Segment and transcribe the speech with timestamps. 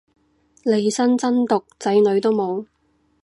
[0.63, 2.65] 利申真毒仔女都冇